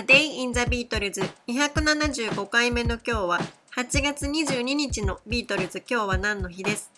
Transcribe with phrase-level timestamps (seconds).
[0.00, 3.38] A Day in the Beatles 275回目の今日は
[3.76, 5.82] 8月22日のビートルズ。
[5.86, 6.90] 今日は何の日です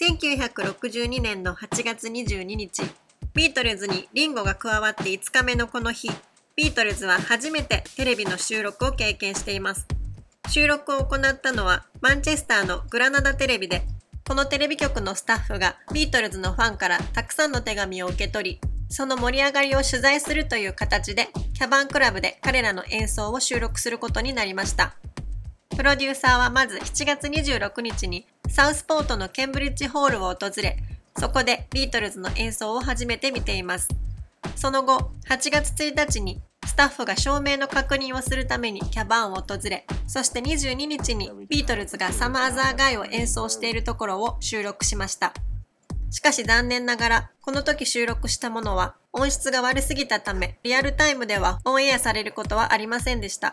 [0.00, 2.82] ？1962年の8月22日。
[3.32, 6.10] ビートルズにリンゴが加わって5日目のこの日。
[6.56, 9.86] ビートルズは初めてテレビの収録を経験しています。
[10.48, 13.84] 収録を行ったのはマンチェスターのグラナダテレビで。
[14.26, 24.94] このテレビ局のスタッフがビートルズのファンからたくさんの手紙を受け取りその盛り上がりを取材するという形でキャバンクラブで彼らの演奏を収録することになりました。
[25.76, 30.76] プロデューサーはまず7月26日にサウスポートのケンブリッジホールを訪れ
[31.16, 33.88] そこでビートルズの演奏を初めて見ています。
[34.56, 45.32] その後8月1日にスタッフが照明の確認をするためにキャバンを訪れそして22日にビートルズがサマーザーガイを演奏しているところを収録しました。
[46.10, 53.52] しかし残念ながらこの時収録したものは音質が悪すぎたためリアルタイムではオンエアされることはありませんでした。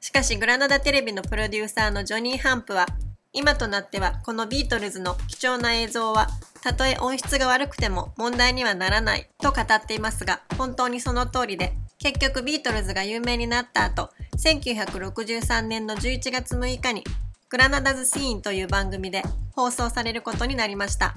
[0.00, 2.86] しかしグラナダテレビのプロデューサーのジョニー・ハンプは
[3.32, 6.28] 今となってはこのビートルズの貴重な映像は
[6.62, 17.04] たとえ音質が悪くても問題にはならないと語っていますが本当にその通りで結局ビートルズが有名になった後1963年の11月6日に
[17.50, 21.16] グラナダズシーンという番組で放送されることになりました。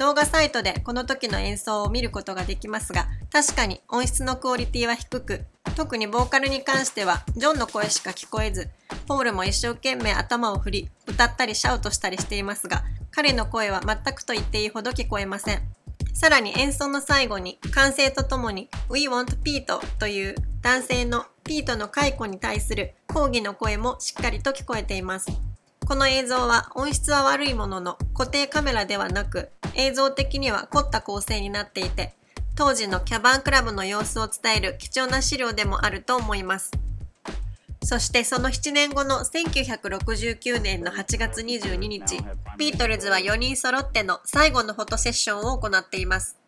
[0.00, 5.44] 動画サイトでこの時の演奏を見ることができますが確かに音質のクオリティは低く
[5.76, 8.70] 特にボーカルに関してはジョンの声しか聞こえず
[9.06, 15.60] ポールも一生懸命頭を振り歌ったりシャウトしたりしていますが彼の声は全くと言っていいほど聞こえません
[16.14, 25.49] さらに演奏の最後に歓声とともに We want Pete という男性のピートの解雇に対する抗議の声もしっかりと聞こえています。
[25.90, 32.14] この映像は音質は悪いものの固定カメラではなく映像的には凝った構成になっていて
[32.54, 36.70] 当時のキャバンクラブの様子を伝える貴重な資料でもあると思います。
[37.82, 42.18] そしてその7年後の1969年の8月22日、
[42.56, 46.38] ビートルズは4人揃っての最後のフォトセッションを行っています。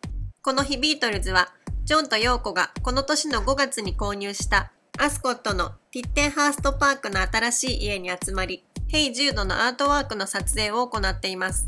[0.42, 1.48] この日ビートルズは、
[1.82, 11.66] ジョンとヨーコがこの年の5月に購入したアスコットのティッテンハーストパークの新しい家に集まり、ヘイ・ジュードのアートワークの撮影を行っています。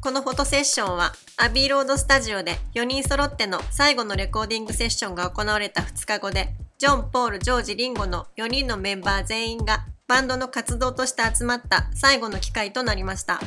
[0.00, 13.40] このフォトセッションはアビーロードスタジオで4人揃っての最後のレコーディングセッションが行われた2日後でジョン、ポール、ジョージ、リンゴの4人のメンバー全員がバンドの活動として集まった最後の機会となりました。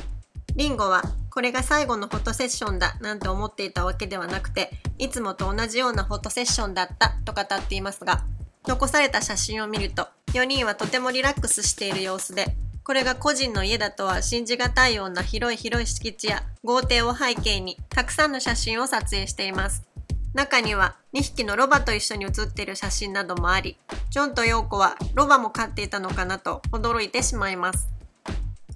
[0.55, 8.23] リンゴはこれが最後のフォトセッションだなんて思っていたわけではなくていつもと同じようなフォトセッションだったと語っていますが
[8.65, 19.83] 残された写真を見ると4人はとてもリラックスしている様子でこれが個人の家だとは信じがたいような広い広い敷地や豪邸を背景にたくさんの写真を撮影しています。
[20.33, 23.77] 中には2匹のロバと一緒に写っている写真などもあり、
[24.11, 27.89] ジョンとヨーコはロバも飼っていたのかなと驚いてしまいます。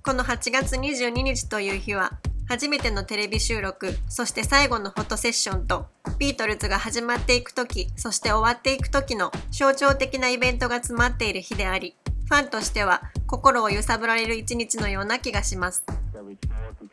[0.04, 2.12] この8月22日という日は、
[2.50, 5.86] 初めてのテレビ収録、そして最後のフォトセッションと、
[6.20, 15.84] ビートルズが始まっていく時、そして終わっていく時の象徴的なイベントが詰まっている日であり、ファンとしては心を揺さぶられる一日のような気がします。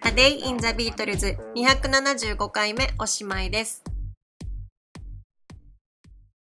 [0.03, 3.83] A Day in the Beatles 275回目おしまいです。